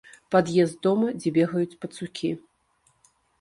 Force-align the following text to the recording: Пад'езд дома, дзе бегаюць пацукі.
Пад'езд 0.35 0.79
дома, 0.85 1.09
дзе 1.19 1.33
бегаюць 1.35 1.77
пацукі. 1.85 2.33